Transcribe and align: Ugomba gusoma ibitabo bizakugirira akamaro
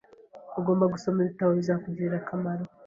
Ugomba 0.59 0.85
gusoma 0.93 1.17
ibitabo 1.21 1.51
bizakugirira 1.59 2.15
akamaro 2.21 2.63